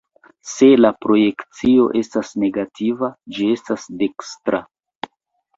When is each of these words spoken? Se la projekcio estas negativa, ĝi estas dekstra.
Se 0.51 0.67
la 0.79 0.89
projekcio 1.05 1.85
estas 2.01 2.31
negativa, 2.45 3.11
ĝi 3.37 3.51
estas 3.59 3.87
dekstra. 4.01 4.65